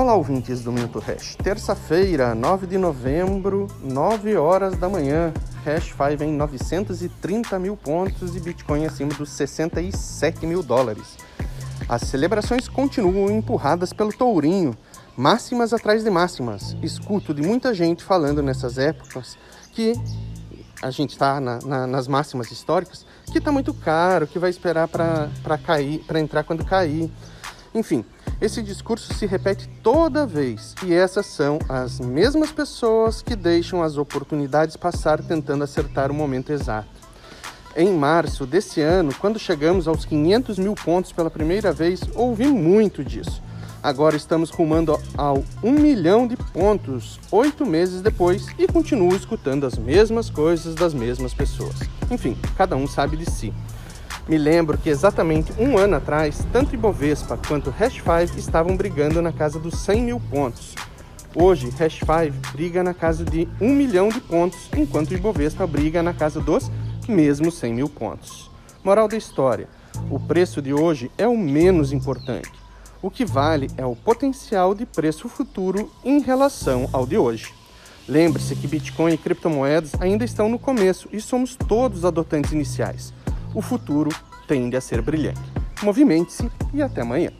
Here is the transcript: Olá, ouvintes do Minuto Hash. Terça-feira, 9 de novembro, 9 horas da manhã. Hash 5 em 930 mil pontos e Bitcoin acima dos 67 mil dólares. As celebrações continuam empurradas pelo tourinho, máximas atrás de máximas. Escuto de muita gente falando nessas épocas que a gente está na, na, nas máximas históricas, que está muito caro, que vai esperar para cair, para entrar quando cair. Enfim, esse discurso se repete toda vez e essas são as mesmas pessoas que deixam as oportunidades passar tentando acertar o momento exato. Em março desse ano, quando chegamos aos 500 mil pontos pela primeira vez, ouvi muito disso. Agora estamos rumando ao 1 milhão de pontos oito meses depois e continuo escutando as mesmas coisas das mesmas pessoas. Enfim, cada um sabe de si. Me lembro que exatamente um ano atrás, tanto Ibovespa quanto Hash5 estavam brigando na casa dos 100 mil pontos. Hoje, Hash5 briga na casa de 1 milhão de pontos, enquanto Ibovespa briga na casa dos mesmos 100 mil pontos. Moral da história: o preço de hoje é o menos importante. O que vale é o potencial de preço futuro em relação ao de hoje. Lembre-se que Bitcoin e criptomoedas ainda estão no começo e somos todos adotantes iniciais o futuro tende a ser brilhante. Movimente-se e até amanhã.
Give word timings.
Olá, 0.00 0.14
ouvintes 0.14 0.62
do 0.62 0.72
Minuto 0.72 0.98
Hash. 0.98 1.36
Terça-feira, 1.44 2.34
9 2.34 2.66
de 2.66 2.78
novembro, 2.78 3.66
9 3.82 4.34
horas 4.34 4.74
da 4.78 4.88
manhã. 4.88 5.30
Hash 5.62 5.90
5 5.90 6.24
em 6.24 6.32
930 6.32 7.58
mil 7.58 7.76
pontos 7.76 8.34
e 8.34 8.40
Bitcoin 8.40 8.86
acima 8.86 9.12
dos 9.12 9.28
67 9.28 10.46
mil 10.46 10.62
dólares. 10.62 11.18
As 11.86 12.00
celebrações 12.00 12.66
continuam 12.66 13.30
empurradas 13.30 13.92
pelo 13.92 14.10
tourinho, 14.10 14.74
máximas 15.14 15.74
atrás 15.74 16.02
de 16.02 16.08
máximas. 16.08 16.74
Escuto 16.82 17.34
de 17.34 17.42
muita 17.42 17.74
gente 17.74 18.02
falando 18.02 18.42
nessas 18.42 18.78
épocas 18.78 19.36
que 19.70 19.92
a 20.80 20.90
gente 20.90 21.10
está 21.10 21.38
na, 21.42 21.58
na, 21.58 21.86
nas 21.86 22.08
máximas 22.08 22.50
históricas, 22.50 23.04
que 23.30 23.36
está 23.36 23.52
muito 23.52 23.74
caro, 23.74 24.26
que 24.26 24.38
vai 24.38 24.48
esperar 24.48 24.88
para 24.88 25.58
cair, 25.58 25.98
para 26.06 26.18
entrar 26.18 26.42
quando 26.42 26.64
cair. 26.64 27.12
Enfim, 27.74 28.04
esse 28.40 28.62
discurso 28.62 29.14
se 29.14 29.26
repete 29.26 29.68
toda 29.82 30.26
vez 30.26 30.74
e 30.84 30.92
essas 30.92 31.26
são 31.26 31.58
as 31.68 32.00
mesmas 32.00 32.50
pessoas 32.50 33.22
que 33.22 33.36
deixam 33.36 33.82
as 33.82 33.96
oportunidades 33.96 34.76
passar 34.76 35.22
tentando 35.22 35.62
acertar 35.62 36.10
o 36.10 36.14
momento 36.14 36.52
exato. 36.52 36.88
Em 37.76 37.92
março 37.92 38.44
desse 38.44 38.80
ano, 38.80 39.14
quando 39.14 39.38
chegamos 39.38 39.86
aos 39.86 40.04
500 40.04 40.58
mil 40.58 40.74
pontos 40.74 41.12
pela 41.12 41.30
primeira 41.30 41.72
vez, 41.72 42.00
ouvi 42.16 42.48
muito 42.48 43.04
disso. 43.04 43.40
Agora 43.82 44.16
estamos 44.16 44.50
rumando 44.50 45.00
ao 45.16 45.44
1 45.62 45.70
milhão 45.72 46.26
de 46.26 46.36
pontos 46.36 47.18
oito 47.30 47.64
meses 47.64 48.02
depois 48.02 48.46
e 48.58 48.66
continuo 48.66 49.14
escutando 49.14 49.64
as 49.64 49.78
mesmas 49.78 50.28
coisas 50.28 50.74
das 50.74 50.92
mesmas 50.92 51.32
pessoas. 51.32 51.76
Enfim, 52.10 52.36
cada 52.58 52.76
um 52.76 52.86
sabe 52.86 53.16
de 53.16 53.30
si. 53.30 53.54
Me 54.28 54.38
lembro 54.38 54.78
que 54.78 54.88
exatamente 54.88 55.52
um 55.58 55.76
ano 55.76 55.96
atrás, 55.96 56.46
tanto 56.52 56.74
Ibovespa 56.74 57.38
quanto 57.48 57.72
Hash5 57.72 58.36
estavam 58.36 58.76
brigando 58.76 59.20
na 59.20 59.32
casa 59.32 59.58
dos 59.58 59.80
100 59.80 60.02
mil 60.02 60.20
pontos. 60.20 60.74
Hoje, 61.34 61.68
Hash5 61.68 62.32
briga 62.52 62.82
na 62.82 62.94
casa 62.94 63.24
de 63.24 63.48
1 63.60 63.74
milhão 63.74 64.08
de 64.08 64.20
pontos, 64.20 64.68
enquanto 64.76 65.14
Ibovespa 65.14 65.66
briga 65.66 66.02
na 66.02 66.12
casa 66.12 66.40
dos 66.40 66.70
mesmos 67.08 67.54
100 67.54 67.74
mil 67.74 67.88
pontos. 67.88 68.50
Moral 68.84 69.08
da 69.08 69.16
história: 69.16 69.68
o 70.10 70.20
preço 70.20 70.60
de 70.60 70.72
hoje 70.72 71.10
é 71.16 71.26
o 71.26 71.36
menos 71.36 71.92
importante. 71.92 72.52
O 73.02 73.10
que 73.10 73.24
vale 73.24 73.68
é 73.76 73.84
o 73.84 73.96
potencial 73.96 74.74
de 74.74 74.84
preço 74.84 75.28
futuro 75.28 75.90
em 76.04 76.20
relação 76.20 76.88
ao 76.92 77.06
de 77.06 77.16
hoje. 77.16 77.52
Lembre-se 78.06 78.54
que 78.54 78.66
Bitcoin 78.66 79.14
e 79.14 79.18
criptomoedas 79.18 79.92
ainda 80.00 80.24
estão 80.24 80.48
no 80.48 80.58
começo 80.58 81.08
e 81.12 81.20
somos 81.20 81.56
todos 81.56 82.04
adotantes 82.04 82.52
iniciais 82.52 83.14
o 83.54 83.62
futuro 83.62 84.10
tende 84.46 84.76
a 84.76 84.80
ser 84.80 85.02
brilhante. 85.02 85.40
Movimente-se 85.82 86.50
e 86.74 86.82
até 86.82 87.02
amanhã. 87.02 87.30